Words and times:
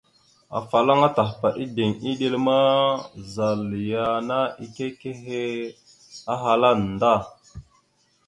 Afalaŋa 0.59 1.07
Tahpa 1.17 1.47
ideŋ 1.63 1.91
iɗel 2.09 2.35
ma, 2.45 2.57
zal 3.33 3.61
yana 3.89 4.37
ike 4.65 4.83
ekehe 4.91 5.41
ahala 6.33 6.69
nda. 6.85 7.13